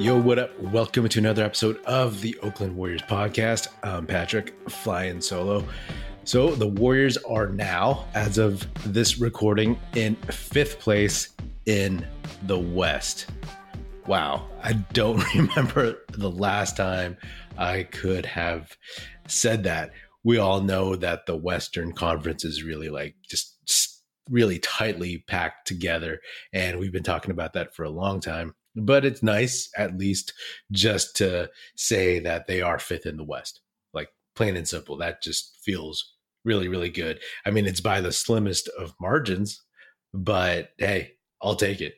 [0.00, 0.58] Yo, what up?
[0.58, 3.68] Welcome to another episode of the Oakland Warriors podcast.
[3.82, 5.62] I'm Patrick, flying solo.
[6.24, 11.36] So, the Warriors are now, as of this recording, in fifth place
[11.66, 12.06] in
[12.44, 13.26] the West.
[14.06, 17.18] Wow, I don't remember the last time
[17.58, 18.74] I could have
[19.28, 19.90] said that.
[20.24, 26.20] We all know that the Western Conference is really like just, really tightly packed together.
[26.54, 30.32] And we've been talking about that for a long time but it's nice at least
[30.72, 33.60] just to say that they are fifth in the West.
[33.92, 34.96] Like plain and simple.
[34.96, 37.20] That just feels really, really good.
[37.44, 39.62] I mean, it's by the slimmest of margins,
[40.14, 41.12] but hey,
[41.42, 41.94] I'll take it.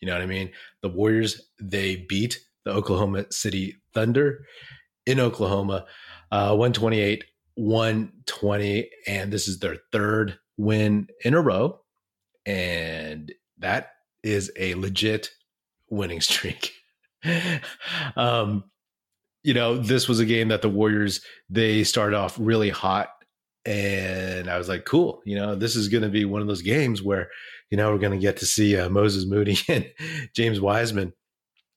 [0.00, 0.50] You know what I mean?
[0.82, 4.44] The Warriors, they beat the Oklahoma City Thunder
[5.06, 5.86] in Oklahoma,
[6.30, 8.90] uh, 128, 120.
[9.06, 11.80] And this is their third win in a row.
[12.46, 13.92] And that
[14.22, 15.30] is a legit
[15.92, 16.72] winning streak.
[18.16, 18.64] um,
[19.44, 23.10] you know, this was a game that the Warriors they started off really hot,
[23.64, 25.20] and I was like, cool.
[25.24, 27.28] You know, this is going to be one of those games where
[27.70, 29.88] you know we're going to get to see uh, Moses Moody and
[30.34, 31.12] James Wiseman,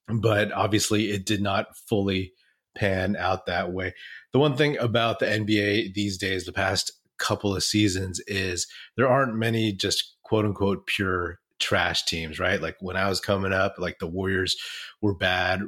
[0.07, 2.33] but obviously it did not fully
[2.75, 3.93] pan out that way.
[4.33, 9.07] The one thing about the NBA these days, the past couple of seasons, is there
[9.07, 12.61] aren't many just quote unquote pure trash teams, right?
[12.61, 14.55] Like when I was coming up, like the Warriors
[15.01, 15.61] were bad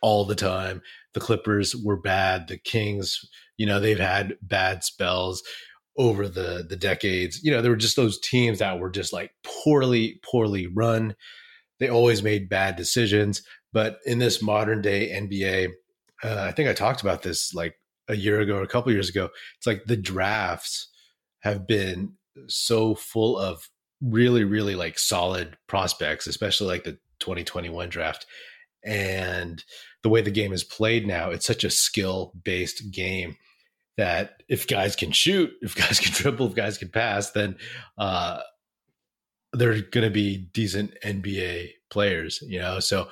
[0.00, 0.82] all the time.
[1.14, 2.48] The Clippers were bad.
[2.48, 3.24] The Kings,
[3.56, 5.42] you know, they've had bad spells
[5.96, 7.42] over the the decades.
[7.42, 11.14] You know, there were just those teams that were just like poorly poorly run.
[11.78, 15.72] They always made bad decisions, but in this modern day NBA,
[16.22, 17.74] uh, I think I talked about this like
[18.08, 19.30] a year ago or a couple years ago.
[19.56, 20.88] It's like the drafts
[21.40, 22.14] have been
[22.46, 23.68] so full of
[24.02, 28.26] really, really like solid prospects, especially like the 2021 draft.
[28.84, 29.62] And
[30.02, 33.36] the way the game is played now, it's such a skill based game
[33.96, 37.56] that if guys can shoot, if guys can dribble, if guys can pass, then
[37.96, 38.40] uh,
[39.52, 42.80] they're going to be decent NBA players, you know?
[42.80, 43.08] So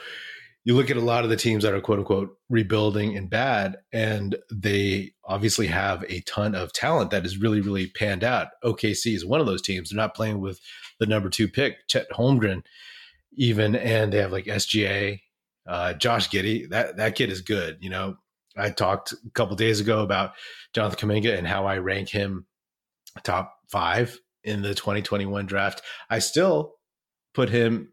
[0.65, 3.79] you look at a lot of the teams that are quote unquote rebuilding and bad,
[3.93, 8.49] and they obviously have a ton of talent that is really, really panned out.
[8.63, 9.91] OKC is one of those teams.
[9.91, 10.61] They're not playing with
[10.99, 12.63] the number two pick, Chet Holmgren,
[13.35, 15.21] even, and they have like SGA,
[15.67, 16.69] uh, Josh Giddey.
[16.69, 17.79] That that kid is good.
[17.81, 18.17] You know,
[18.57, 20.33] I talked a couple days ago about
[20.75, 22.47] Jonathan Kuminga and how I rank him
[23.23, 25.83] top five in the 2021 draft.
[26.11, 26.75] I still
[27.35, 27.93] put him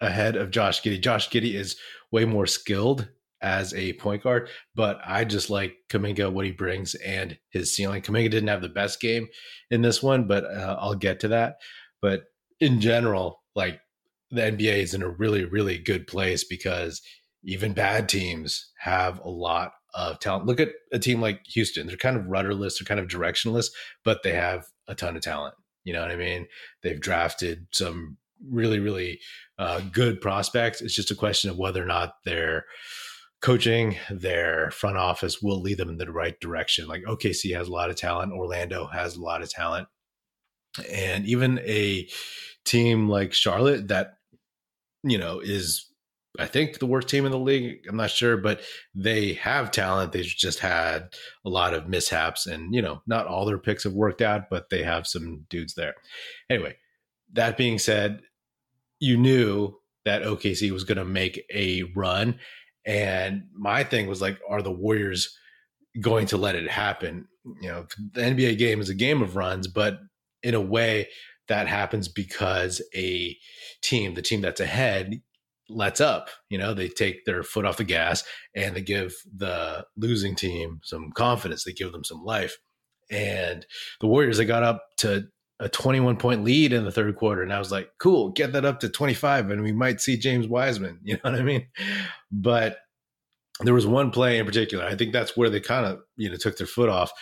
[0.00, 1.00] ahead of Josh Giddey.
[1.00, 1.76] Josh Giddey is
[2.10, 3.08] way more skilled
[3.40, 8.02] as a point guard, but I just like Kuminga, what he brings and his ceiling.
[8.02, 9.28] Kuminga didn't have the best game
[9.70, 11.58] in this one, but uh, I'll get to that.
[12.02, 12.24] But
[12.60, 13.80] in general, like
[14.30, 17.00] the NBA is in a really, really good place because
[17.44, 20.46] even bad teams have a lot of talent.
[20.46, 21.86] Look at a team like Houston.
[21.86, 23.66] They're kind of rudderless, they're kind of directionless,
[24.04, 25.54] but they have a ton of talent.
[25.84, 26.46] You know what I mean?
[26.82, 29.20] They've drafted some really, really
[29.58, 30.80] uh, good prospects.
[30.80, 32.64] It's just a question of whether or not their
[33.40, 36.88] coaching, their front office will lead them in the right direction.
[36.88, 39.88] Like OKC has a lot of talent, Orlando has a lot of talent,
[40.90, 42.08] and even a
[42.64, 44.18] team like Charlotte that
[45.04, 45.88] you know is
[46.38, 47.84] I think the worst team in the league.
[47.88, 48.60] I'm not sure, but
[48.94, 50.12] they have talent.
[50.12, 53.92] They've just had a lot of mishaps, and you know, not all their picks have
[53.92, 55.94] worked out, but they have some dudes there.
[56.48, 56.76] Anyway,
[57.32, 58.20] that being said,
[59.00, 62.38] you knew that OKC was going to make a run.
[62.84, 65.36] And my thing was like, are the Warriors
[66.00, 67.28] going to let it happen?
[67.60, 69.98] You know, the NBA game is a game of runs, but
[70.42, 71.08] in a way
[71.48, 73.36] that happens because a
[73.82, 75.20] team, the team that's ahead,
[75.68, 76.30] lets up.
[76.48, 80.80] You know, they take their foot off the gas and they give the losing team
[80.82, 81.64] some confidence.
[81.64, 82.58] They give them some life.
[83.10, 83.66] And
[84.00, 85.28] the Warriors, they got up to
[85.60, 87.42] a 21 point lead in the third quarter.
[87.42, 90.46] And I was like, cool, get that up to 25 and we might see James
[90.46, 91.00] Wiseman.
[91.04, 91.66] You know what I mean?
[92.30, 92.78] But
[93.62, 94.84] there was one play in particular.
[94.84, 97.12] I think that's where they kind of, you know, took their foot off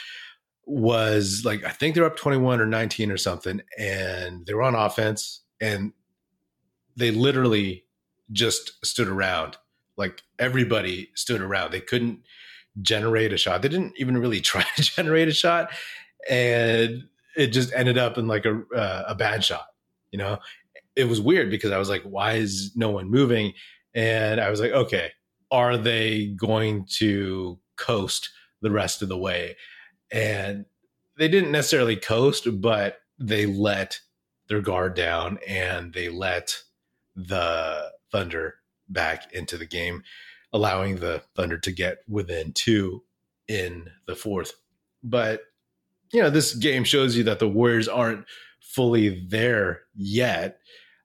[0.67, 3.63] was like, I think they're up 21 or 19 or something.
[3.79, 5.93] And they were on offense and
[6.97, 7.85] they literally
[8.33, 9.57] just stood around.
[9.97, 11.71] Like everybody stood around.
[11.71, 12.21] They couldn't
[12.83, 13.63] generate a shot.
[13.63, 15.71] They didn't even really try to generate a shot.
[16.29, 17.05] And
[17.37, 19.67] it just ended up in like a uh, a bad shot.
[20.11, 20.39] You know,
[20.95, 23.53] it was weird because I was like, why is no one moving?
[23.95, 25.13] And I was like, okay,
[25.51, 28.31] are they going to coast
[28.63, 29.57] the rest of the way?
[30.11, 30.65] And
[31.19, 34.01] they didn't necessarily coast, but they let
[34.49, 36.63] their guard down and they let
[37.15, 38.55] the Thunder
[38.89, 40.03] back into the game.
[40.53, 43.03] allowing the Thunder to get within two
[43.49, 44.53] in the fourth.
[45.03, 45.43] But,
[46.13, 48.25] you know, this game shows you that the Warriors aren't
[48.61, 50.59] fully there yet.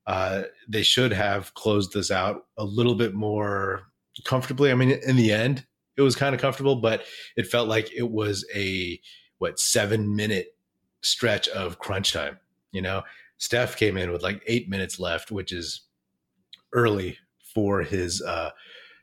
[0.08, 3.84] Uh, they should have closed this out a little bit more
[4.26, 4.72] comfortably.
[4.72, 5.66] I mean, in the end,
[5.98, 7.04] it was kind of comfortable, but
[7.38, 9.00] it felt like it was a
[9.38, 10.56] what seven minute
[11.02, 12.40] stretch of crunch time.
[12.72, 13.04] You know,
[13.38, 15.82] Steph came in with like eight minutes left, which is
[16.74, 17.18] early
[17.54, 18.52] for his uh,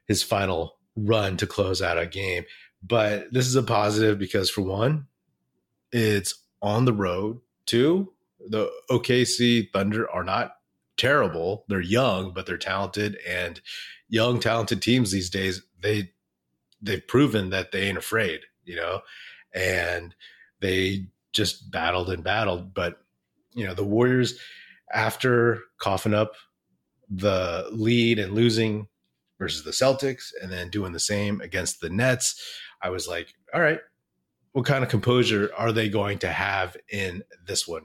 [0.07, 2.45] his final run to close out a game.
[2.83, 5.07] But this is a positive because for one,
[5.93, 7.41] it's on the road.
[7.67, 8.13] too.
[8.49, 10.57] the OKC Thunder are not
[10.97, 11.65] terrible.
[11.69, 13.61] They're young, but they're talented and
[14.09, 16.11] young talented teams these days, they
[16.81, 19.01] they've proven that they ain't afraid, you know.
[19.55, 20.15] And
[20.61, 23.01] they just battled and battled, but
[23.55, 24.39] you know, the Warriors
[24.93, 26.33] after coughing up
[27.11, 28.89] the lead and losing
[29.39, 32.43] versus the Celtics and then doing the same against the Nets,
[32.83, 33.81] I was like, all right,
[34.59, 37.85] what kind of composure are they going to have in this one?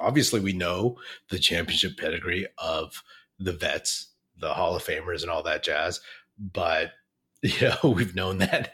[0.00, 0.96] Obviously, we know
[1.28, 3.02] the championship pedigree of
[3.38, 4.08] the vets,
[4.38, 6.00] the Hall of Famers, and all that jazz.
[6.38, 6.92] But
[7.42, 8.72] you know, we've known that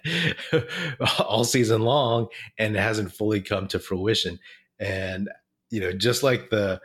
[1.18, 4.38] all season long, and it hasn't fully come to fruition.
[4.78, 5.28] And
[5.70, 6.80] you know, just like the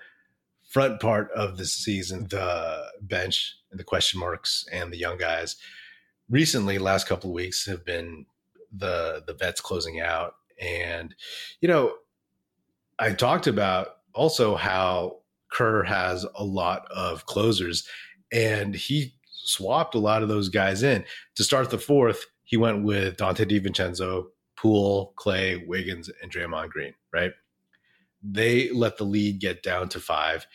[0.67, 5.57] front part of the season, the bench and the question marks and the young guys
[6.27, 8.25] recently, last couple of weeks have been
[8.75, 10.35] the the vets closing out.
[10.59, 11.15] And,
[11.61, 11.93] you know,
[12.99, 15.19] I talked about also how
[15.51, 17.87] Kerr has a lot of closers
[18.31, 21.05] and he swapped a lot of those guys in.
[21.35, 24.25] To start the fourth, he went with Donte DiVincenzo,
[24.57, 27.31] Poole, Klay, Wiggins, and Draymond Green, right?
[28.23, 30.47] They let the lead get down to five.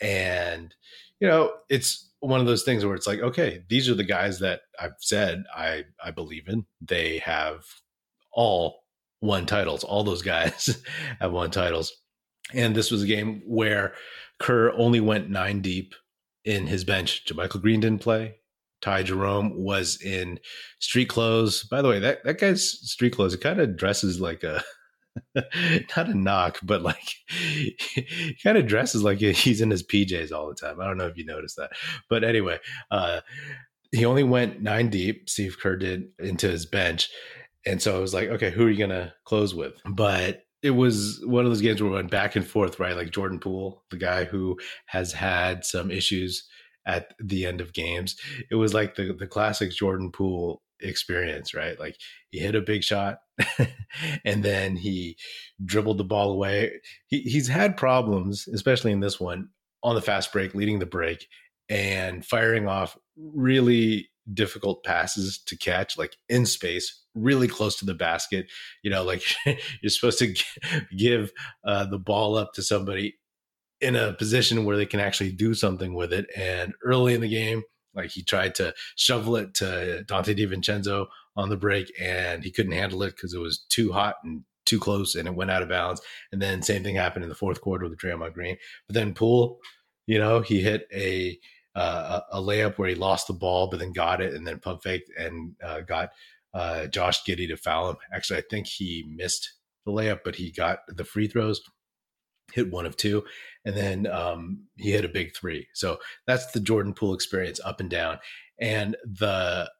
[0.00, 0.74] And,
[1.18, 4.38] you know, it's one of those things where it's like, okay, these are the guys
[4.40, 6.66] that I've said I, I believe in.
[6.80, 7.64] They have
[8.32, 8.80] all
[9.20, 9.84] won titles.
[9.84, 10.82] All those guys
[11.20, 11.92] have won titles.
[12.52, 13.94] And this was a game where
[14.38, 15.94] Kerr only went nine deep
[16.44, 17.24] in his bench.
[17.26, 18.36] JaMychal Green didn't play.
[18.82, 20.38] Ty Jerome was in
[20.78, 21.64] street clothes.
[21.64, 24.62] By the way, that, that guy's street clothes, it kind of dresses like a
[25.96, 30.48] not a knock, but like he kind of dresses like he's in his PJs all
[30.48, 30.80] the time.
[30.80, 31.70] I don't know if you noticed that.
[32.08, 32.58] But anyway,
[32.90, 33.20] uh,
[33.92, 37.10] he only went nine deep, Steve Kerr did into his bench.
[37.64, 39.74] And so I was like, okay, who are you to close with?
[39.84, 42.96] But it was one of those games where we went back and forth, right?
[42.96, 46.48] Like Jordan Poole, the guy who has had some issues
[46.86, 48.16] at the end of games.
[48.50, 51.78] It was like the the classic Jordan Poole experience, right?
[51.78, 51.96] Like
[52.30, 53.18] he hit a big shot
[54.24, 55.16] and then he
[55.64, 56.80] dribbled the ball away.
[57.06, 59.48] He, he's had problems, especially in this one,
[59.82, 61.26] on the fast break, leading the break
[61.68, 67.94] and firing off really difficult passes to catch, like in space, really close to the
[67.94, 68.46] basket.
[68.82, 70.34] You know, like you're supposed to
[70.96, 71.32] give
[71.64, 73.16] uh, the ball up to somebody
[73.80, 76.26] in a position where they can actually do something with it.
[76.36, 77.62] And early in the game,
[77.96, 81.06] like he tried to shovel it to Donte DiVincenzo
[81.36, 84.78] on the break, and he couldn't handle it because it was too hot and too
[84.78, 86.00] close, and it went out of bounds.
[86.32, 88.56] And then same thing happened in the fourth quarter with Draymond Green.
[88.86, 89.58] But then Poole,
[90.06, 91.38] you know, he hit a
[91.74, 94.82] uh, a layup where he lost the ball, but then got it, and then pump
[94.82, 96.10] faked and uh, got
[96.54, 97.96] uh, Josh Giddey to foul him.
[98.12, 99.52] Actually, I think he missed
[99.84, 101.60] the layup, but he got the free throws,
[102.52, 103.24] hit one of two,
[103.64, 105.66] and then um, he hit a big three.
[105.74, 108.18] So that's the Jordan Poole experience, up and down,
[108.60, 109.70] and the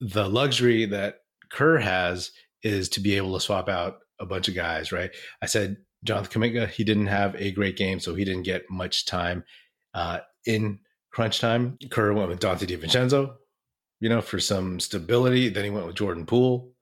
[0.00, 4.54] the luxury that Kerr has is to be able to swap out a bunch of
[4.54, 4.92] guys.
[4.92, 5.10] Right?
[5.42, 9.06] I said Jonathan Kuminga, he didn't have a great game, so he didn't get much
[9.06, 9.44] time
[9.94, 10.80] uh, in
[11.12, 11.78] crunch time.
[11.90, 13.34] Kerr went with Donte DiVincenzo,
[14.00, 15.48] you know, for some stability.
[15.48, 16.72] Then he went with Jordan Poole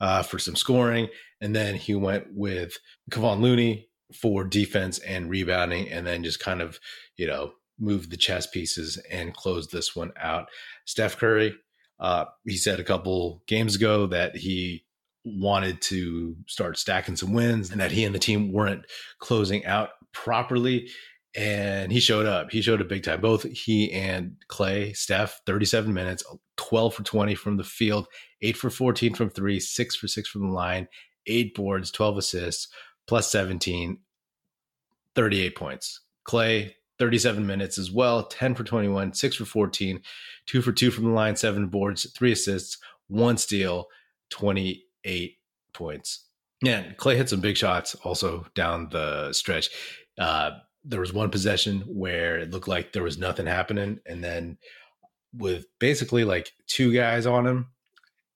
[0.00, 1.08] uh, for some scoring.
[1.40, 2.76] And then he went with
[3.10, 5.90] Kevon Looney for defense and rebounding.
[5.90, 6.78] And then just kind of,
[7.16, 10.48] you know, move the chess pieces and close this one out.
[10.84, 11.54] Steph Curry,
[12.00, 14.84] uh, he said a couple games ago that he
[15.24, 18.84] wanted to start stacking some wins and that he and the team weren't
[19.18, 20.88] closing out properly
[21.36, 22.50] and he showed up.
[22.50, 23.20] He showed up big time.
[23.20, 26.24] Both he and Klay, Steph, 37 minutes,
[26.56, 28.06] 12 for 20 from the field,
[28.42, 30.88] 8 for 14 from three, 6 for 6 from the line,
[31.26, 32.68] 8 boards, 12 assists,
[33.08, 33.98] plus 17,
[35.14, 36.00] 38 points.
[36.24, 40.00] Klay, 37 minutes as well, 10 for 21, 6 for 14,
[40.46, 43.86] 2 for 2 from the line, 7 boards, 3 assists, 1 steal,
[44.30, 45.38] 28
[45.72, 46.26] points.
[46.62, 49.70] Yeah, Klay hit some big shots also down the stretch.
[50.18, 50.50] Uh,
[50.84, 54.58] there was one possession where it looked like there was nothing happening, and then
[55.32, 57.66] with basically like two guys on him.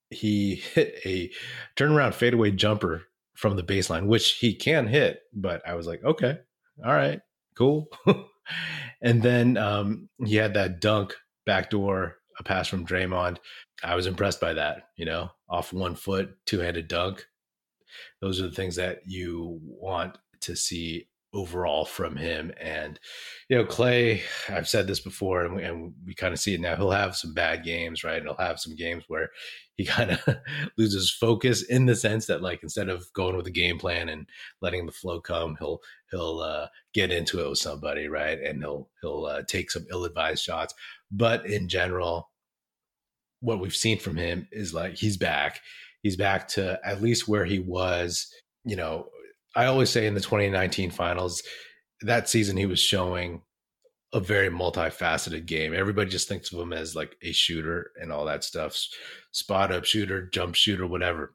[0.09, 1.31] He hit a
[1.75, 3.03] turnaround fadeaway jumper
[3.35, 6.39] from the baseline, which he can hit, but I was like, okay,
[6.85, 7.21] all right,
[7.55, 7.87] cool.
[9.01, 13.37] and then um, he had that dunk backdoor, a pass from Draymond.
[13.83, 17.25] I was impressed by that, you know, off one foot, two handed dunk.
[18.21, 22.51] Those are the things that you want to see overall from him.
[22.59, 22.99] And,
[23.49, 26.61] you know, Klay, I've said this before and we, and we kind of see it
[26.61, 26.75] now.
[26.75, 28.17] He'll have some bad games, right?
[28.17, 29.29] And he'll have some games where
[29.75, 30.37] he kind of
[30.77, 34.27] loses focus in the sense that like instead of going with the game plan and
[34.61, 35.79] letting the flow come, he'll
[36.11, 38.39] he'll uh, get into it with somebody, right?
[38.39, 40.73] And he'll he'll uh, take some ill-advised shots.
[41.11, 42.29] But in general,
[43.39, 45.59] what we've seen from him is like he's back.
[46.01, 48.31] He's back to at least where he was,
[48.65, 49.07] you know,
[49.55, 51.43] I always say in the 2019 finals,
[52.01, 53.41] that season he was showing
[54.13, 55.73] a very multifaceted game.
[55.73, 58.77] Everybody just thinks of him as like a shooter and all that stuff,
[59.31, 61.33] spot up shooter, jump shooter, whatever.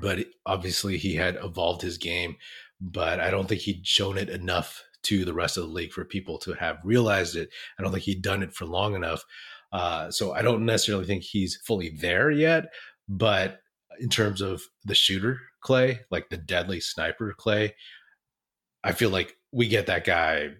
[0.00, 2.36] But obviously he had evolved his game,
[2.80, 6.04] but I don't think he'd shown it enough to the rest of the league for
[6.04, 7.50] people to have realized it.
[7.78, 9.24] I don't think he'd done it for long enough.
[9.72, 12.66] Uh, so I don't necessarily think he's fully there yet,
[13.08, 13.60] but
[14.00, 17.72] in terms of the shooter Klay, like the deadly sniper Klay,
[18.84, 20.50] I feel like we get that guy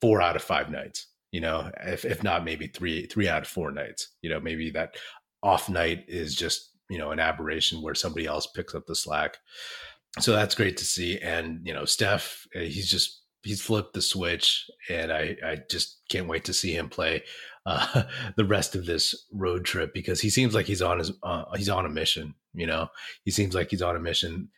[0.00, 1.08] four out of five nights.
[1.32, 4.08] You know, if if not maybe three three out of four nights.
[4.22, 4.96] You know, maybe that
[5.42, 9.38] off night is just you know an aberration where somebody else picks up the slack.
[10.18, 11.18] So that's great to see.
[11.18, 16.00] And you know, Steph, eh, he's just he's flipped the switch, and I I just
[16.08, 17.22] can't wait to see him play
[17.66, 18.04] uh,
[18.36, 21.68] the rest of this road trip because he seems like he's on his uh, he's
[21.68, 22.34] on a mission.
[22.56, 22.88] You know,
[23.24, 24.48] he seems like he's on a mission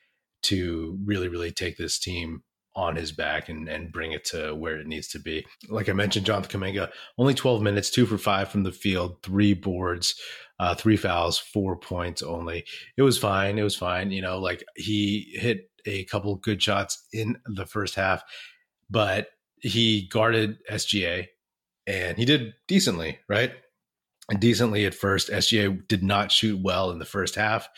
[0.45, 2.43] to really really take this team
[2.79, 5.45] on his back and, and bring it to where it needs to be.
[5.69, 9.53] Like I mentioned, Jonathan Kuminga, only 12 minutes, two for five from the field, three
[9.53, 10.15] boards,
[10.61, 12.65] uh, three fouls, four points only.
[12.97, 13.59] It was fine.
[13.59, 14.13] It was fine.
[14.13, 18.23] You know, like he hit a couple good shots in the first half,
[18.89, 19.29] but
[19.61, 21.27] he guarded SGA
[21.87, 23.53] and he did decently, right?
[24.37, 25.31] Decently at first.
[25.31, 27.69] SGA did not shoot well in the first half.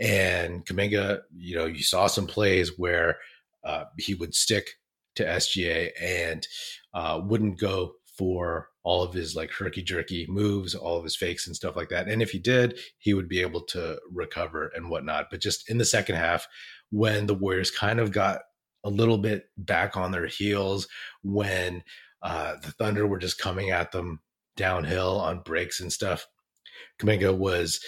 [0.00, 3.18] And Kuminga, you know, you saw some plays where
[3.64, 4.70] uh, he would stick
[5.16, 6.46] to SGA and
[6.94, 11.46] uh, wouldn't go for all of his like herky jerky moves, all of his fakes
[11.46, 12.08] and stuff like that.
[12.08, 15.26] And if he did, he would be able to recover and whatnot.
[15.30, 16.46] But just in the second half,
[16.90, 18.40] when the Warriors kind of got
[18.84, 20.86] a little bit back on their heels,
[21.22, 21.82] when
[22.22, 24.20] uh, the Thunder were just coming at them
[24.56, 26.26] downhill on breaks and stuff.
[27.00, 27.80] Kuminga was,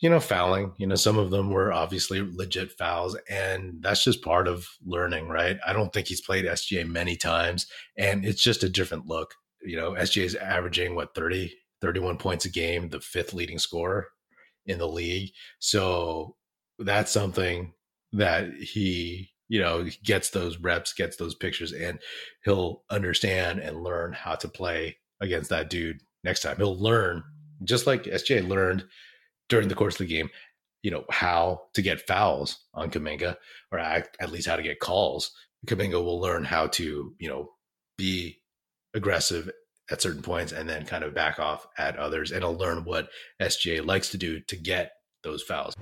[0.00, 0.72] you know, fouling.
[0.78, 5.28] You know, some of them were obviously legit fouls, and that's just part of learning,
[5.28, 5.58] right?
[5.66, 7.66] I don't think he's played SGA many times,
[7.98, 9.34] and it's just a different look.
[9.62, 14.08] You know, SGA is averaging what 30, 31 points a game, the fifth leading scorer
[14.66, 15.30] in the league.
[15.58, 16.36] So
[16.78, 17.72] that's something
[18.12, 21.98] that he you know, gets those reps, gets those pictures, and
[22.44, 26.56] he'll understand and learn how to play against that dude next time.
[26.56, 27.22] He'll learn,
[27.62, 28.84] just like SJ learned
[29.48, 30.30] during the course of the game,
[30.82, 33.36] you know, how to get fouls on Kuminga,
[33.72, 35.32] or at least how to get calls.
[35.66, 37.50] Kuminga will learn how to, you know,
[37.96, 38.42] be
[38.94, 39.50] aggressive
[39.90, 42.30] at certain points and then kind of back off at others.
[42.32, 43.08] And he'll learn what
[43.40, 44.92] SJ likes to do to get
[45.22, 45.74] those fouls.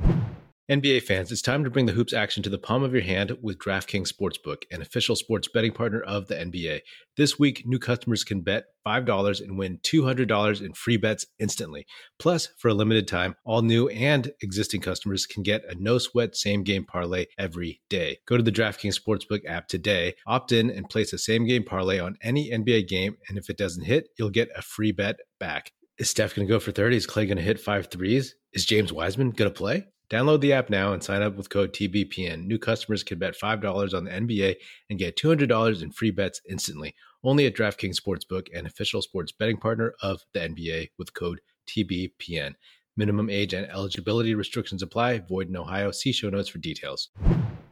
[0.72, 3.36] NBA fans, it's time to bring the hoops action to the palm of your hand
[3.42, 6.80] with DraftKings Sportsbook, an official sports betting partner of the NBA.
[7.18, 11.84] This week, new customers can bet $5 and win $200 in free bets instantly.
[12.18, 16.34] Plus, for a limited time, all new and existing customers can get a no sweat
[16.34, 18.20] same game parlay every day.
[18.26, 21.98] Go to the DraftKings Sportsbook app today, opt in, and place a same game parlay
[21.98, 23.18] on any NBA game.
[23.28, 25.70] And if it doesn't hit, you'll get a free bet back.
[25.98, 26.96] Is Steph going to go for 30?
[26.96, 28.36] Is Klay going to hit five threes?
[28.54, 29.84] Is James Wiseman going to play?
[30.12, 32.44] Download the app now and sign up with code TBPN.
[32.44, 34.56] New customers can bet $5 on the NBA
[34.90, 36.94] and get $200 in free bets instantly.
[37.24, 42.52] Only at DraftKings Sportsbook, an official sports betting partner of the NBA with code TBPN.
[42.94, 45.20] Minimum age and eligibility restrictions apply.
[45.20, 45.90] Void in Ohio.
[45.90, 47.08] See show notes for details.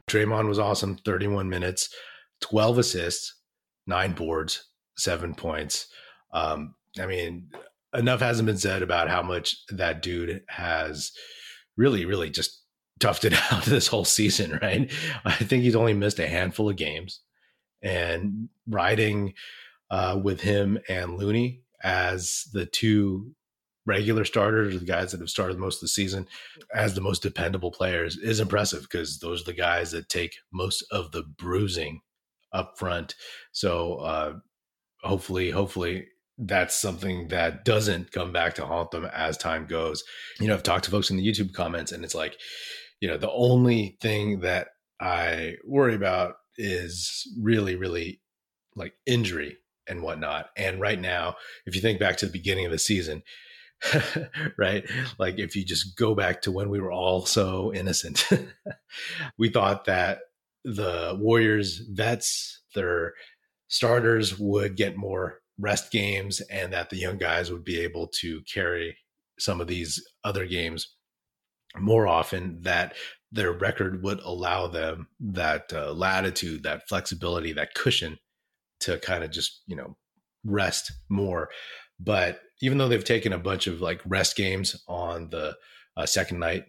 [0.09, 0.97] Draymond was awesome.
[0.97, 1.95] 31 minutes,
[2.41, 3.35] 12 assists,
[3.87, 4.65] nine boards,
[4.97, 5.89] seven points.
[6.33, 7.51] Um, I mean,
[7.93, 11.13] enough hasn't been said about how much that dude has–
[11.81, 12.63] really, really just
[13.01, 14.93] toughed it out this whole season, right?
[15.25, 17.21] I think he's only missed a handful of games.
[17.83, 19.33] And riding
[19.91, 23.35] uh, with him and Looney as the two
[23.87, 26.27] regular starters, the guys that have started most of the season,
[26.75, 30.85] as the most dependable players, is impressive because those are the guys that take most
[30.93, 32.03] of the bruising
[32.53, 33.15] up front.
[33.53, 34.35] So uh,
[35.03, 36.09] hopefully, hopefully
[36.41, 40.03] that's something that doesn't come back to haunt them as time goes.
[40.41, 42.37] You know, I've talked to folks in the YouTube comments, and it's like,
[43.01, 44.69] you know, the only thing that
[45.01, 48.21] I worry about is really, really
[48.75, 50.47] like injury and whatnot.
[50.57, 53.23] And right now, if you think back to the beginning of the season,
[54.59, 54.89] right?
[55.19, 58.29] Like if you just go back to when we were all so innocent,
[59.39, 60.21] we thought that
[60.65, 63.15] the Warriors vets, their
[63.69, 68.41] starters would get more rest games and that the young guys would be able to
[68.53, 68.97] carry
[69.39, 70.97] some of these other games
[71.79, 72.95] more often that
[73.33, 78.19] their record would allow them that uh, latitude that flexibility that cushion
[78.81, 79.97] to kind of just you know
[80.45, 81.49] rest more.
[81.99, 85.57] But even though they've taken a bunch of like rest games on the
[85.97, 86.65] uh, second night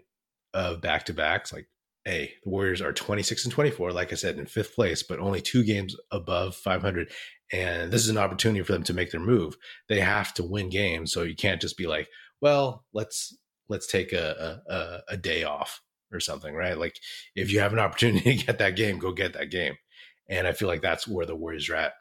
[0.54, 1.68] of back to backs like
[2.04, 5.40] hey the warriors are 26 and 24 like i said in fifth place but only
[5.40, 7.10] two games above 500
[7.52, 9.58] and this is an opportunity for them to make their move
[9.90, 11.12] they have to win games.
[11.12, 12.08] So you can't just be like
[12.42, 13.38] well let's
[13.70, 15.82] let's take a, a, a day off
[16.12, 16.78] or something right?
[16.78, 16.96] Like
[17.36, 19.76] if you have an opportunity to get that game go get that game.
[20.30, 21.94] And i feel like that's where the warriors are at.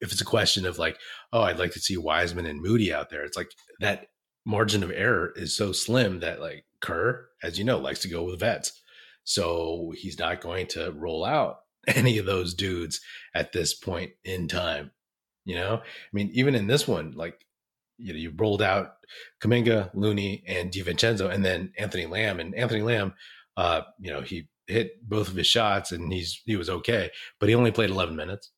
[0.00, 0.98] If it's a question of like
[1.32, 3.50] oh i'd like to see wiseman and moody out there it's like
[3.80, 4.06] that
[4.44, 8.24] margin of error is so slim that like kerr as you know likes to go
[8.24, 8.80] with vets.
[9.24, 13.00] So he's not going to roll out any of those dudes
[13.34, 14.90] at this point in time
[15.48, 15.80] you know, I
[16.12, 17.42] mean, even in this one, like
[17.96, 18.96] you know, you rolled out
[19.42, 22.38] Kuminga, Looney, and DiVincenzo, and then Anthony Lamb.
[22.38, 23.14] And Anthony Lamb,
[23.56, 27.48] uh, you know, he hit both of his shots and he's he was okay, but
[27.48, 28.52] he only played 11 minutes.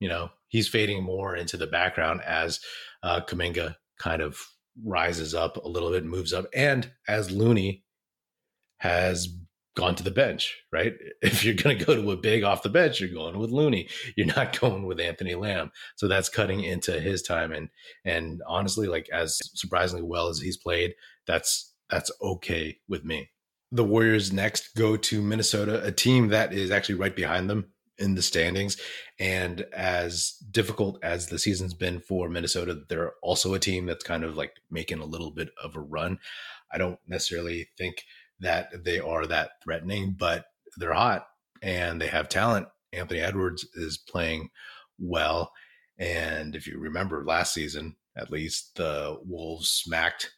[0.00, 2.58] You know, he's fading more into the background as
[3.04, 4.36] uh, Kuminga kind of
[4.84, 7.84] rises up a little bit, moves up, and as Looney
[8.78, 9.28] has
[9.76, 10.94] gone to the bench, right?
[11.22, 13.88] If you're going to go to a big off the bench, you're going with Looney.
[14.16, 15.70] You're not going with Anthony Lamb.
[15.96, 17.52] So that's cutting into his time.
[17.52, 17.68] And
[18.04, 20.94] and honestly, like as surprisingly well as he's played,
[21.26, 23.30] that's that's okay with me.
[23.72, 28.14] The Warriors next go to Minnesota, a team that is actually right behind them in
[28.14, 28.76] the standings.
[29.18, 34.24] And as difficult as the season's been for Minnesota, they're also a team that's kind
[34.24, 36.18] of like making a little bit of a run.
[36.72, 38.04] I don't necessarily think
[38.40, 40.46] that they are that threatening, but
[40.76, 41.26] they're hot
[41.62, 42.68] and they have talent.
[42.92, 44.50] Anthony Edwards is playing
[44.98, 45.52] well.
[45.98, 50.32] And if you remember last season, at least the Wolves smacked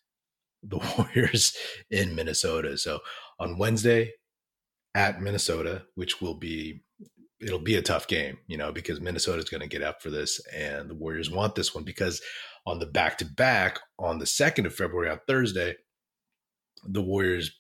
[0.63, 1.57] the Warriors
[1.91, 2.77] in Minnesota.
[2.79, 3.01] So
[3.39, 4.13] on Wednesday
[4.95, 6.83] at Minnesota, which will be
[7.41, 10.11] it'll be a tough game, you know, because Minnesota is going to get up for
[10.11, 12.21] this and the Warriors want this one because
[12.67, 15.77] on the back to back on the 2nd of February on Thursday,
[16.85, 17.58] the Warriors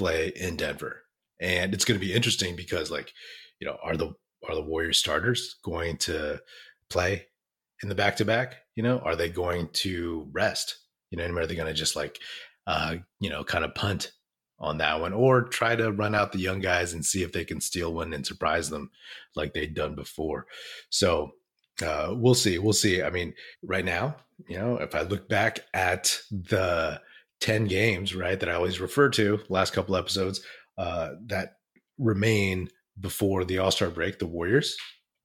[0.00, 1.02] play in Denver.
[1.40, 3.12] And it's going to be interesting because like,
[3.60, 4.14] you know, are the
[4.48, 6.40] are the Warriors starters going to
[6.88, 7.26] play
[7.82, 8.56] in the back to back?
[8.76, 10.78] You know, are they going to rest?
[11.10, 12.18] You know, are they going to just like
[12.66, 14.12] uh, you know, kind of punt
[14.58, 17.44] on that one or try to run out the young guys and see if they
[17.44, 18.90] can steal one and surprise them
[19.34, 20.46] like they'd done before.
[20.90, 21.32] So
[21.84, 22.58] uh, we'll see.
[22.58, 23.02] We'll see.
[23.02, 24.16] I mean, right now,
[24.48, 27.00] you know, if I look back at the
[27.40, 30.40] 10 games, right, that I always refer to last couple episodes
[30.78, 31.54] uh, that
[31.98, 34.76] remain before the All Star break, the Warriors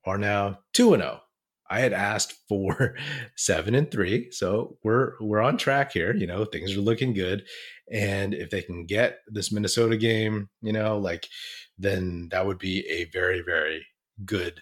[0.06, 1.21] are now 2 and 0.
[1.69, 2.95] I had asked for
[3.36, 7.43] 7 and 3, so we're we're on track here, you know, things are looking good
[7.91, 11.28] and if they can get this Minnesota game, you know, like
[11.78, 13.86] then that would be a very very
[14.25, 14.62] good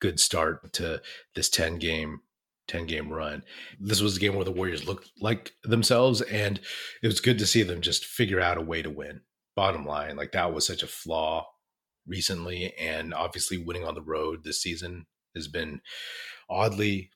[0.00, 1.00] good start to
[1.34, 2.20] this 10 game
[2.68, 3.42] 10 game run.
[3.78, 6.60] This was a game where the Warriors looked like themselves, and
[7.02, 9.20] it was good to see them just figure out a way to win.
[9.54, 11.46] Bottom line, like that was such a flaw
[12.06, 15.80] recently, and obviously winning on the road this season has been
[16.48, 17.10] oddly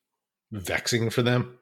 [0.53, 1.59] vexing for them.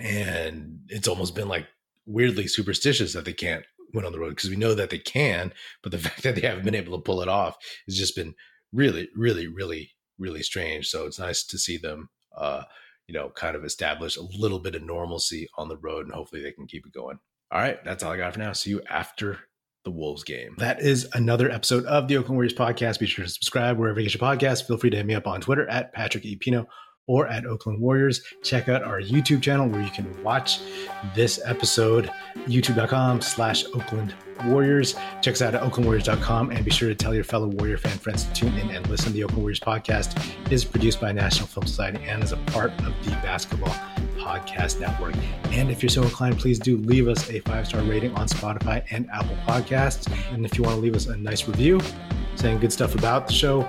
[0.00, 1.66] And it's almost been like
[2.06, 5.52] weirdly superstitious that they can't win on the road because we know that they can,
[5.82, 8.34] but the fact that they haven't been able to pull it off has just been
[8.72, 10.88] really, really, really, really strange.
[10.88, 12.62] So it's nice to see them uh,
[13.06, 16.42] you know, kind of establish a little bit of normalcy on the road, and hopefully
[16.42, 17.18] they can keep it going.
[17.50, 18.52] All right, that's all I got for now.
[18.52, 19.38] See you after
[19.84, 20.54] the Wolves game.
[20.58, 23.00] That is another episode of the Oakland Warriors podcast.
[23.00, 24.66] Be sure to subscribe wherever you get your podcast.
[24.66, 26.36] Feel free to hit me up on Twitter at Patrick E.
[26.36, 26.66] Pino
[27.10, 28.22] or at Oakland Warriors.
[28.40, 30.60] Check out our YouTube channel where you can watch
[31.12, 32.08] this episode,
[32.46, 34.94] youtube.com slash Oakland Warriors.
[35.20, 38.26] Check us out at oaklandwarriors.com and be sure to tell your fellow Warrior fan friends
[38.26, 39.12] to tune in and listen.
[39.12, 42.94] The Oakland Warriors podcast is produced by National Film Society and is a part of
[43.04, 43.74] the Basketball
[44.16, 45.16] Podcast Network.
[45.50, 48.84] And if you're so inclined, please do leave us a five star rating on Spotify
[48.90, 50.08] and Apple Podcasts.
[50.32, 51.80] And if you want to leave us a nice review
[52.36, 53.68] saying good stuff about the show,